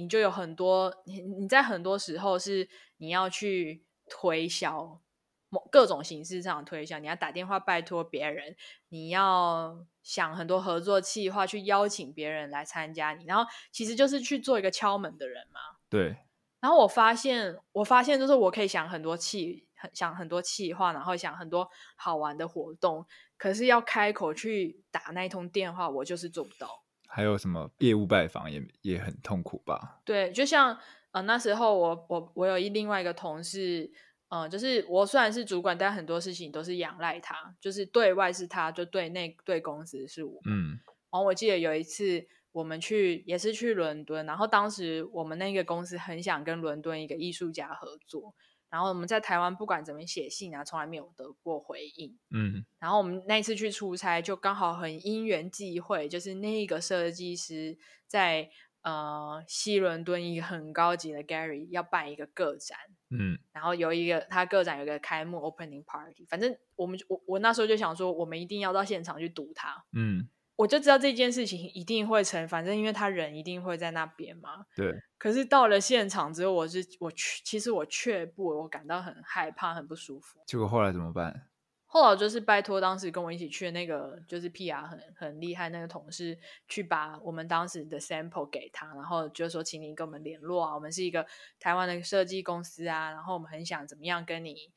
[0.00, 5.00] 你就有很多你你在很多时候是你要去推销
[5.48, 8.56] 某各种形式上的推销，你要打电话拜托别人，
[8.88, 16.16] 你要想很多合作计划去邀请别人来参加你，然后其实就是去做一个敲门的人嘛，对。
[16.60, 23.06] 然后我发现，我发现就是我可以想很多气，很想很多气话，然后想很多好玩的活动，
[23.38, 26.82] 可是要开口去打那一通电话，我就是做不到。
[27.10, 30.00] 还有什么业务拜访也也很痛苦吧？
[30.04, 30.78] 对，就像
[31.10, 33.90] 呃那时候我我我有一另外一个同事，
[34.28, 40.40] 嗯、呃，就是我虽然是主管，但很多事情都是仰赖他，就是对外是他，就对内对公司是我。
[40.46, 40.78] 嗯，
[41.10, 42.26] 然后我记得有一次。
[42.52, 48.34] 我们去也是去伦敦，然后当时我们那个公司很想跟伦敦一个艺术家合作，
[48.70, 52.16] 然后我们在台湾不管怎么写信啊，从来没有得过回应。
[52.30, 58.48] 嗯，然后我们那一次去出差，就刚好很因缘际会，就是那个设计师在
[58.82, 62.78] 呃西伦敦一个很高级的 Gallery 要办一个个展，
[63.10, 70.28] 嗯，然后有一个他个展有一个开幕 Opening Party，反正我们我我那时候就想说，我们一定要到现场去堵他，嗯。
[70.60, 74.66] 我就知道这件事情一定会成，反正因为他人一定会在那边嘛。
[74.76, 74.94] 对。
[75.16, 80.38] 可是到了现场之后，我是我去，其实我却步，我感到很害怕，很不舒服。
[80.46, 81.48] 结果后来怎么办？
[81.86, 91.26] 后来就是拜托当时跟我一起去的那个就是 PR 很很厉害那个同事，去把我们当时的 sample 给他，然后就说请你跟我们联络啊，我们是一个
[91.58, 94.70] 台湾的设计公司啊，然后我们很想怎么样跟你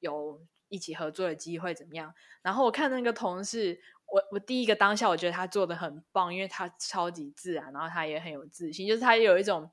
[0.00, 2.14] 有一起合作的机会怎么样？
[2.40, 3.78] 然后我看那个同事。
[4.12, 9.70] 我我第一个当下，我觉得他做的很棒，因为他超级自然，然后他也很有自信，就是他也有一种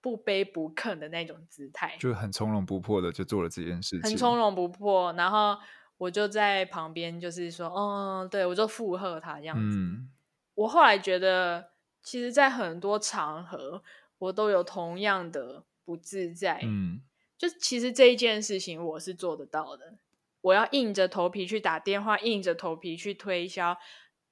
[0.00, 5.12] 不卑不亢的那种姿态，就很从容不迫的就做了这件事情，很从容不迫。
[5.14, 5.56] 然后
[5.96, 9.78] 我就在旁边，就是说，嗯，对，我就附和他这样子。
[9.78, 10.10] 嗯，
[10.56, 11.70] 我后来觉得，
[12.02, 13.82] 其实，在很多场合，
[14.18, 16.60] 我都有同样的不自在。
[16.64, 17.00] 嗯，
[17.38, 19.94] 就其实这一件事情，我是做得到的。
[20.44, 23.76] 我要硬着头皮去打电话，硬着头皮去推销，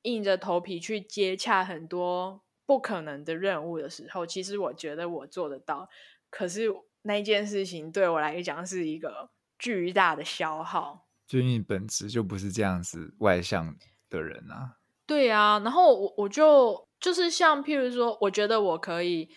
[0.02, 5.88] 硬着头皮去接洽很多不可能的任务的时候，其实我觉得我做得到。
[6.28, 6.68] 可是
[7.02, 11.06] 那件事情对我来讲是一个巨大的消耗。
[11.26, 13.74] 就你本质就不是这样子外向
[14.10, 14.76] 的人啊。
[15.06, 19.30] 对啊，然后我我就就是像譬如说，我觉得我可以。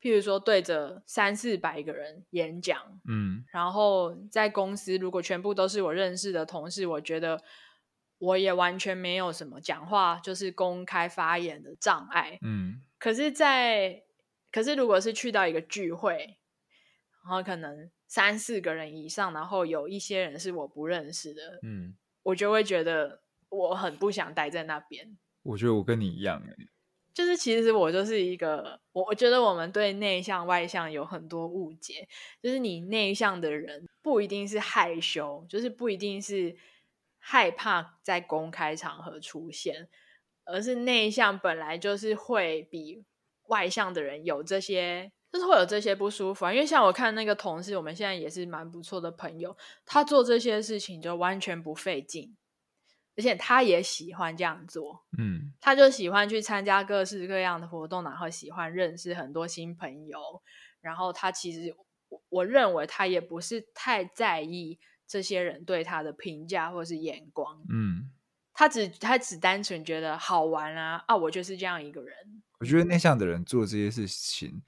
[0.00, 7.42] 譬如说对着三四百个人演讲，嗯，然后在公司如果全部都是我认识的同事，我觉得
[8.18, 12.82] 我也完全没有什么讲话就是公开发言的障碍，嗯。
[12.98, 14.02] 可是在，在
[14.52, 16.38] 可是如果是去到一个聚会，
[17.24, 25.18] 然后可能三四个人以上，然后有一些人是我不认识的，嗯，我就会觉得我很不想待在那边。
[25.42, 26.68] 我觉得我跟你一样欸。
[27.16, 32.06] 就是其实我就是一个，我我觉得我们对内向外向有很多误解。
[32.42, 36.54] 就是你内向的人不一定是害羞，就是不一定是
[37.18, 39.88] 害怕在公开场合出现，
[40.44, 43.02] 而是内向本来就是会比
[43.46, 46.52] 外向的人有这些，就是会有这些不舒服啊。
[46.52, 52.36] 因为像我看那个同事，我们现在也是蛮不错的朋友，他做这些事情就完全不费劲。
[53.16, 60.20] 而且他也喜欢这样做，嗯，他就喜欢去参加各式各样的活动，然后喜欢认识很多新朋友。
[60.82, 61.74] 然后他其实，
[62.28, 68.10] 我认为他也不是太在意这些人对他的评价或是眼光，嗯，
[68.52, 71.16] 他只他只单纯觉得好玩啊啊！
[71.16, 72.14] 我就是这样一个人。
[72.58, 74.62] 我觉得内向的人做这些事情，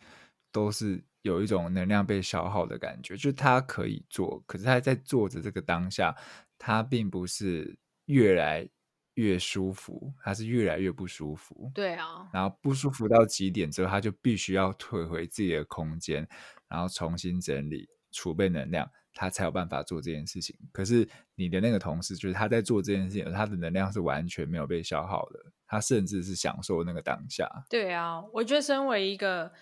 [0.51, 6.17] 都是有一种能量被消耗的感觉，就是他可以做，可是他在做着这个当下，
[6.57, 7.77] 他并不是。
[8.09, 8.69] 越来
[9.15, 11.71] 越舒服，他是越来越不舒服。
[11.75, 16.29] 对啊，然后不舒服到极点之后，他就必须要退回自己的空间，
[16.69, 20.57] 然后重新整理、储备能量，他才有办法做这件事情。
[20.73, 27.49] 可是你的那个同事，就是他在做这件事情，他的能量是完全没有被消耗的，他甚至是享受那个当下。
[27.69, 29.53] 对啊，我觉得身为一个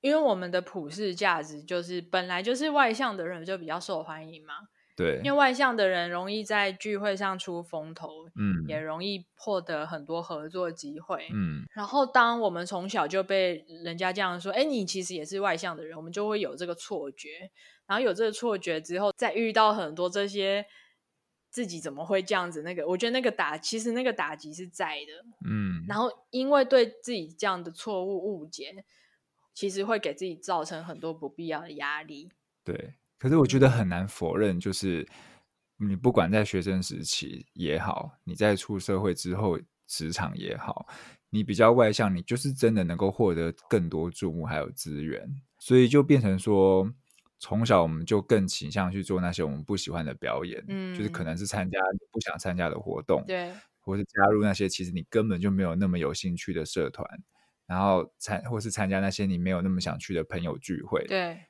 [0.00, 4.54] 因为我们的普世价值就是本来就是外向的人就比较受欢迎嘛。
[4.96, 11.64] 对，因为外向的人容易在聚会上出风头，嗯，也容易获得很多合作机会，嗯。
[11.74, 17.50] 然后，当我们从小就被人家这样说，哎，你其实也是外向的人，我们就会有这个错觉。
[17.86, 20.64] 然后有这个错觉之后，再遇到很多这些
[21.50, 22.62] 自己怎么会这样子？
[22.62, 25.84] 那个，我觉得那个打，其实那个打击是在的，嗯。
[25.88, 28.84] 然后，因为对自己这样的错误误解，
[29.52, 32.30] 其实会给自己造成很多不必要的压力。
[32.62, 32.94] 对。
[33.24, 35.08] 可是我觉得很难否认，就是
[35.78, 40.86] 你不管在学生时期也好，你在出社会之后职场也好，
[41.30, 45.26] 你比较外向，你就是真的能够获得更多注目还有资源，
[45.58, 46.86] 所以就变成说，
[47.38, 51.78] 从小我们就更倾向去做那些我们不喜欢的表演，嗯，就是可能是参加
[52.12, 57.08] 不想参加的活动，对，或是加入那些其实你根本就没有那么有兴趣的社团，
[57.64, 61.40] 然后参或是参加那些你没有那么想去的朋友聚会，对。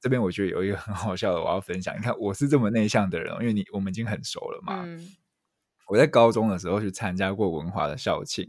[0.00, 1.96] 这边我觉得有一个很好笑的，我要分享。
[1.96, 4.82] 你看，我是这么内向的人，因为你我们已经很熟了嘛。
[4.84, 5.16] 嗯。
[5.86, 8.46] 我在高中的时候去参加过文华的校庆，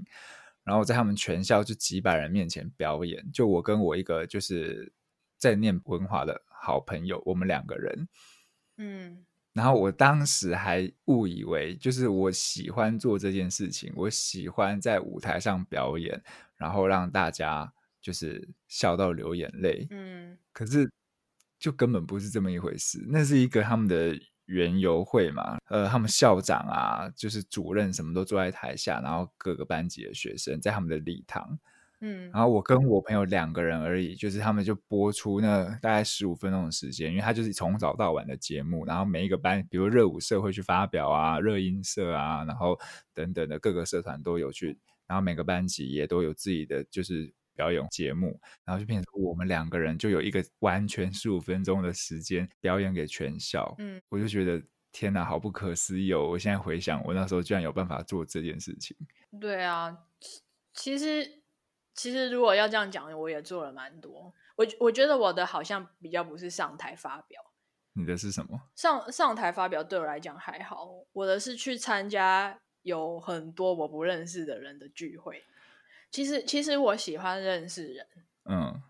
[0.65, 4.91] 然后在他们全校就几百人面前表演，就我跟我一个就是
[5.38, 8.07] 在念文华的好朋友，我们两个人。
[8.75, 9.25] 嗯。
[9.53, 16.21] 然后我当时还误以为就是我喜欢做这件事情，我喜欢在舞台上表演，
[16.57, 19.88] 然后让大家就是笑到流眼泪。
[19.91, 20.38] 嗯。
[20.51, 20.91] 可是。
[21.60, 31.60] 就根本不是这么一回事，那是一个他们的园游会嘛，呃，他们校长啊，就是主任什么都坐在台下，然后各个班级的学生在他们的礼堂，
[32.00, 42.80] 嗯，然后我跟我朋友两个人而已，就是他们就播出那大概十五分钟的时间，因为他就是从早到晚的节目，然后每一个班，比如热舞社会去发表啊，热音社啊，然后
[43.13, 47.34] 等等的各个社团都有去，然后每个班级也都有自己的就是。
[47.60, 53.76] 表演节目，然后就变成我们两个人就有一个完全十五分钟的时间表演给全校。
[53.80, 56.26] 嗯，我就觉得天哪，好不可思议哦！
[56.30, 58.95] 我现在回想，我那时候居然有办法做这件事情。
[59.41, 60.06] 对啊，
[60.74, 61.41] 其实
[61.93, 64.34] 其实如果要这样讲，我也做了蛮多。
[64.56, 67.41] 我我觉得我的好像比较不是上台发表。
[67.91, 68.58] 你的是什么？
[68.74, 75.43] 上上台发表对我来讲还好，我的是去参加有很多我不认识的人的聚会。
[76.12, 78.08] 其实，其实我喜欢认识人，
[78.45, 78.82] 嗯，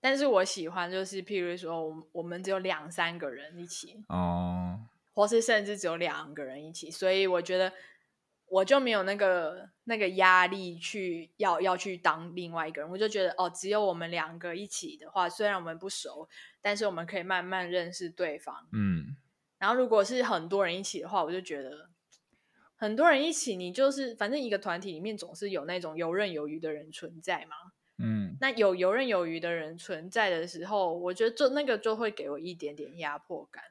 [0.00, 4.80] 但是我喜欢就是，譬如说，我们我们只有两三个人一起，哦，
[5.14, 7.72] 或是甚至只有两个人一起，所以我觉得
[8.46, 16.28] 我就没有那个那个压力去要要去当另外一个人，我就觉得哦，只有我们两个一起的话，虽然我们不熟，
[16.60, 19.16] 但是我们可以慢慢认识对方，嗯，
[19.58, 21.90] 然后如果是很多人一起的话，我就觉得。
[22.78, 27.56] 很多人一起，你就是反正一个团体里面总是有那种游刃有余的人存在嘛。
[27.98, 33.64] 嗯，那有游刃有余的人存在的时候，我觉得就那个就会给我一点点压迫感。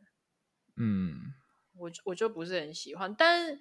[0.78, 1.14] 嗯，
[1.78, 3.60] 我我就不是很喜欢，但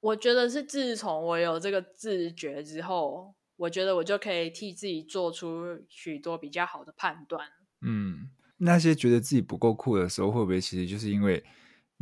[0.00, 7.46] 我觉得是自从我有这个自觉之后，我觉得我就可以替自己做出许多比较好的判断。
[7.82, 11.44] 嗯，那些觉得自己不够酷的时候，会不会其实就是因为？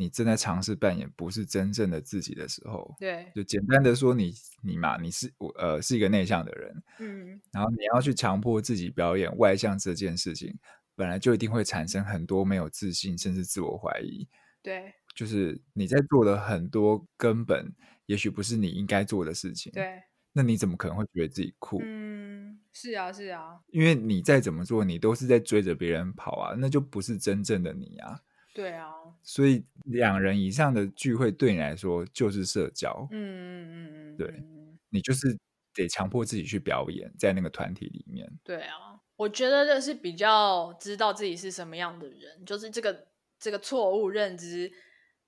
[0.01, 4.33] 你正在尝试扮演不是真正的自己的时候，对，就简单的说你，
[4.63, 10.57] 你你嘛，你是我呃是一个内向的人，嗯，然后你要去强迫自己表演外向这件事情，
[10.95, 14.29] 本来就一定会产生很多没有自信，甚至自我怀疑，
[14.63, 17.75] 对，就是你在做的很多根本
[18.07, 20.01] 也许不是你应该做的事情，对，
[20.33, 21.81] 那你怎么可能会觉得自己酷？
[21.83, 28.21] 嗯，是啊，是啊，因为你再怎么做，你都是在追着别人跑啊，那就不是真正的你啊。
[28.59, 28.93] 对啊，
[29.23, 33.07] 所以两人以上的聚会对你来说就是社交。
[33.13, 34.43] 嗯嗯嗯嗯，对，
[34.89, 35.39] 你就是
[35.73, 38.29] 得强迫自己去表演，在那个团体里面。
[38.43, 43.07] 对啊，我觉得这是比较知道自己是什么样的人，就是这个
[43.39, 44.73] 这个错误认知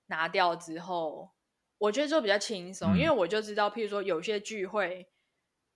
[0.07, 1.31] 拿掉之后，
[1.77, 5.07] 我觉得就比较轻松，嗯，因为我就知道，譬如说有些聚会，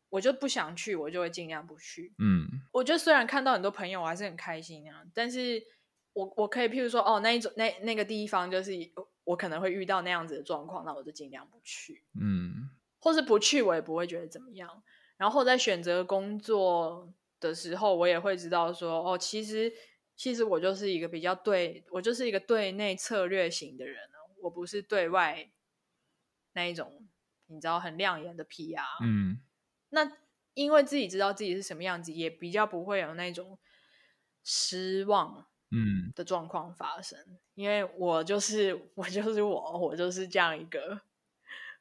[0.09, 2.13] 我就不想去，我就会尽量不去。
[2.19, 5.63] 嗯，我觉得虽然看到很多朋友，我还是很开心啊，但是。
[6.15, 8.71] 我我可以，譬如说，哦，那一种那那个地方，就是
[9.25, 14.81] 我可能会遇到那样子的状况，那我就尽量不去，嗯，或是不去，我也不会觉得怎么样。
[15.17, 19.73] 然后在选择工作的时候，我也会知道说，哦，其实
[20.15, 23.99] 其实我就是一个比较对，我就是一个对内策略型的人，
[24.41, 25.51] 我不是对外
[26.53, 27.05] 那一种，
[27.47, 29.41] 你知道很亮眼的 PR，嗯，
[29.89, 30.09] 那
[30.53, 33.59] 因为自己知道自己是什么样子，也比较不会有那种
[34.45, 35.47] 失望。
[35.71, 37.19] 嗯的状况发生，
[37.55, 41.01] 因为我就是我就是我，我就是这样一个，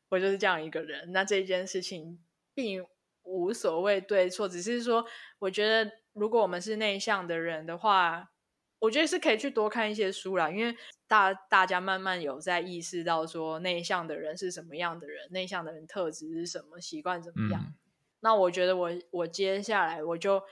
[0.08, 1.12] 我就是这样一个人。
[1.12, 2.18] 那这件事情
[2.54, 2.84] 并
[3.22, 5.04] 无所谓对错，只是说，
[5.38, 8.30] 我觉得如果我们是内向的人的话，
[8.80, 10.76] 我觉得是可以去多看一些书啦，因为
[11.06, 17.62] 大大家慢慢有在意识到说内向的人是什么样的人，内向的人特质是什么，习惯怎么样。
[17.62, 17.74] 嗯、
[18.20, 20.42] 那我觉得我我接下来我就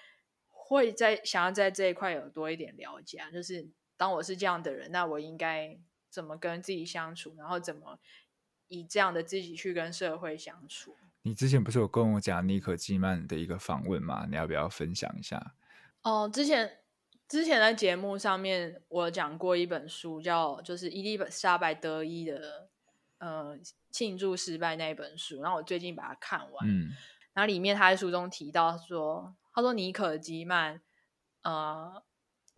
[0.64, 7.98] 会在想要在这一块有多一点了解，就是当我是这样的人，那我应该怎么跟自己相处，然后怎么
[8.68, 10.96] 以这样的自己去跟社会相处。
[11.22, 14.26] 你之前不是有跟我讲尼可基曼的一个访问吗？
[14.28, 15.54] 你要不要分享一下？
[16.02, 16.78] 哦，之前。
[17.28, 22.68] 之前在节目上面，我讲过一本书，叫就是伊丽莎白德伊的
[23.16, 23.58] 呃
[23.90, 25.40] 庆祝失败那一本书。
[25.40, 26.90] 然后我最近把它看完，嗯，
[27.32, 30.80] 然后里面他在书中提到说，他说尼可基曼，
[31.42, 32.02] 呃，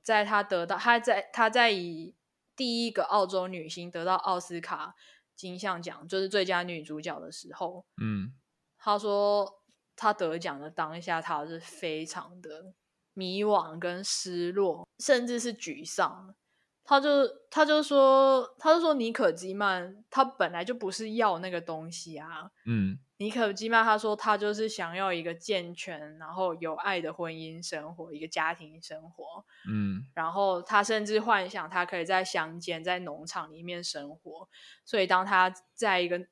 [0.02, 2.14] 在他得到他在他在以
[2.56, 4.94] 第一个澳洲女星得到奥斯卡
[5.34, 8.32] 金像奖，就是最佳女主角的时候，嗯，
[8.78, 9.62] 他说
[9.96, 12.74] 他得奖的当下，他是非常的。
[13.16, 16.34] 迷惘跟失落，甚至是沮丧。
[16.82, 22.50] 他就他就说，他就说，尼可基曼他本来就不是要那个东西啊。
[22.66, 29.44] 嗯，妮可基曼他说他就是想要一个健全，然后有爱的婚姻生活，一个家庭生活。
[29.68, 34.48] 嗯，然后他甚至幻想他可以在乡间，在农场里面生活。
[34.84, 36.26] 所以当他在一个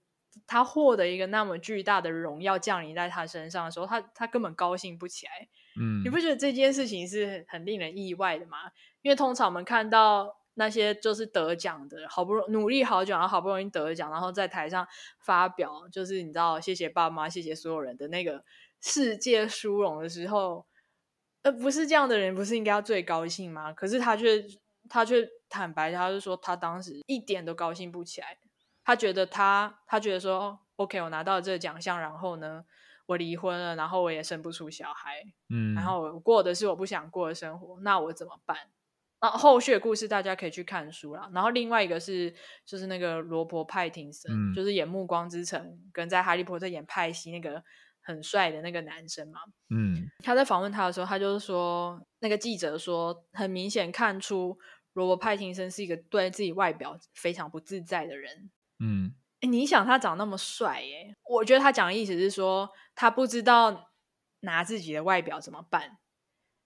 [0.47, 5.49] 他获得一个那么巨大的荣耀降临在他身上的时候，他他根本高兴不起来。
[5.81, 8.59] 嗯，你不觉得这件事情是很令人意外的吗？
[9.01, 14.87] 因为通常我们看到那些就是得奖的，好不容易努力好久，然后好不容易得奖，然后在台上
[15.19, 18.45] 发表，就是你知道，谢谢爸妈，谢谢所有人的那个
[18.81, 20.67] 世界殊荣的时候，
[21.43, 23.73] 呃，不是这样的人，不是应该要最高兴吗？
[23.73, 24.45] 可是他却
[24.89, 28.39] 他却坦白，他就说他当时一点都高兴不起来，
[28.85, 32.65] 他觉得他他觉得说，OK，我拿到这个奖项，然后呢？
[33.07, 38.57] 我离婚了，然后我也生不出小孩，嗯，然后我过的是我不想过的生活，那我怎么办？
[39.23, 41.31] 那后续的故事大家可以去看书啦。
[41.33, 42.35] 然后另外一个是，
[42.67, 47.63] 就是那个罗伯·派廷森，嗯，就是演《暮光之城》跟在《哈利波特》演派西那个
[48.03, 54.59] 很帅的那个男生嘛，嗯，他在访问他的时候，他就是说，那个记者说，很明显看出
[54.93, 58.51] 罗伯·派廷森是一个对自己外表非常不自在的人，
[58.81, 59.15] 嗯。
[59.45, 61.17] 你想他长那么帅耶？
[61.29, 63.91] 我觉得他讲的意思是说，他不知道
[64.43, 65.99] 拿自己的外表怎么办，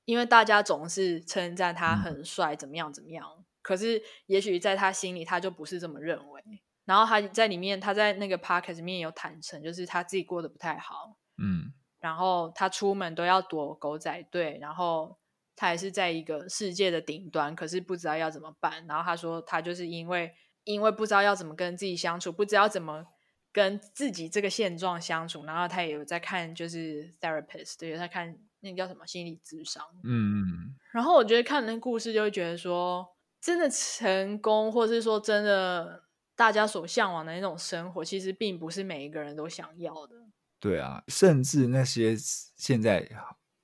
[0.06, 3.44] 因为大家总是称赞他很帅，怎么样怎么样。
[3.60, 6.42] 可是也许在他心里，他就不是这么认为。
[6.86, 11.18] 然后他在里面，他在那个 podcast 里面有坦诚，就是他自己过得不太好。
[11.36, 15.18] 嗯，然后他出门都要躲狗仔队，然后
[15.54, 18.86] 他还是在一个世界的顶端，可是不知道要怎么办。
[18.86, 20.32] 然后他说，他就是因为。
[20.66, 23.06] 因为不知道要怎么跟自己相处，不知道怎么
[23.56, 30.74] 跟自己这个现状相处，然后他也有在看，就是 therapist，对，他看那个叫什么心理智商，嗯嗯。
[30.92, 36.02] 然后我觉得看那个故事，就会觉得说，真的成功，或是说真的
[36.34, 40.16] 大家所向往的那种生活，其实并不是每一个人都想要的。
[40.60, 42.14] 对啊，甚至那些
[42.56, 43.08] 现在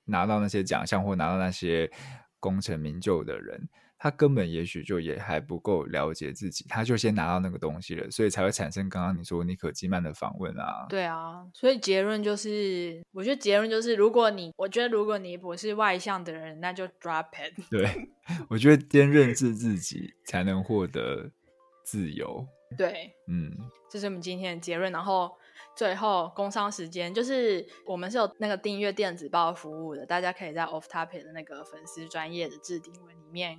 [0.05, 1.91] 拿到那些奖项或拿到那些
[2.39, 3.69] 功成名就的人。
[4.03, 10.85] 他根本也许就也还不够了解自己，他就先拿到那个东西了，所以才会产生刚刚你说尼可基曼的访问啊。
[10.89, 17.53] 对啊，所以结论就是，我觉得结论就是，如果你，我觉得如果你不是外向的人，那就 drop it。
[17.71, 18.09] 对，
[18.49, 21.31] 我觉得先认识自己，才能获得
[21.85, 22.45] 自由。
[22.77, 23.49] 对，嗯，
[23.89, 24.91] 这是我们今天的结论。
[24.91, 25.31] 然后
[25.77, 33.57] 最后工商时间，就是我们是有那个订阅电子报服务的，大家可以在 Off Topic 的那个粉丝专业的置顶文里面。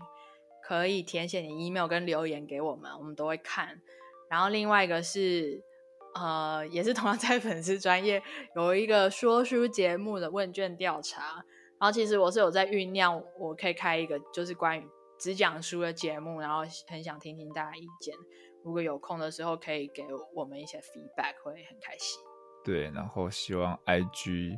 [0.66, 3.82] 可以填写你 email 跟留言给我们，我们都会看。
[4.30, 5.62] 然后另外一个是，
[6.14, 8.22] 呃，也是同样在粉丝专业
[8.56, 11.44] 有一个说书节目的问卷调查。
[11.78, 14.86] 然后其实我是有在酝酿，我可以开一个就是关于
[15.18, 18.14] 只讲书的节目，然后很想听听大家意见。
[18.64, 22.18] 如果有空的时候，可以给我们一些 feedback，会很开心。
[22.64, 24.56] 对，然后希望 IG。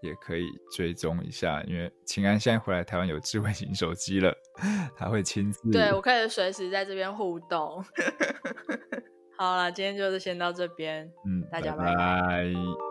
[0.00, 4.32] 也可以追踪一下，因为秦安现在回来台湾有智慧型手机了，
[4.96, 5.70] 他会亲自。
[5.70, 7.84] 对，我可以随时在这边互动。
[9.36, 11.94] 好了，今天就是先到这边，嗯，大家拜拜。
[11.94, 12.87] 拜拜。